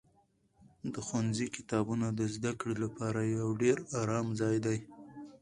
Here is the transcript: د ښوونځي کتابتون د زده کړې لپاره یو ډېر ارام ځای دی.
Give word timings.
د 0.93 0.95
ښوونځي 1.05 1.47
کتابتون 1.55 2.01
د 2.19 2.21
زده 2.33 2.51
کړې 2.59 2.75
لپاره 2.83 3.19
یو 3.37 3.49
ډېر 3.61 3.77
ارام 3.99 4.27
ځای 4.39 4.55
دی. 4.65 4.77